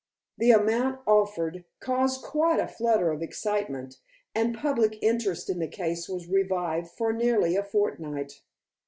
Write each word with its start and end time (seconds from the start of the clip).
The 0.39 0.49
amount 0.49 1.01
offered 1.05 1.63
caused 1.79 2.23
quite 2.23 2.59
a 2.59 2.67
flutter 2.67 3.11
of 3.11 3.21
excitement, 3.21 3.97
and 4.33 4.57
public 4.57 4.97
interest 5.03 5.47
in 5.47 5.59
the 5.59 5.67
case 5.67 6.09
was 6.09 6.25
revived 6.27 6.89
for 6.89 7.13
nearly 7.13 7.55
a 7.55 7.61
fortnight. 7.63 8.41